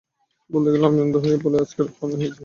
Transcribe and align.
বলতে 0.49 0.69
গেলে, 0.73 0.85
আমি 0.87 0.99
অন্ধ 1.03 1.15
বলেই 1.43 1.61
আজকের 1.63 1.87
আমি 1.93 2.15
হয়েছি। 2.19 2.39